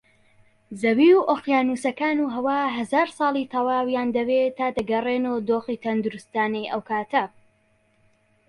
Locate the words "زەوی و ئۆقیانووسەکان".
0.81-2.17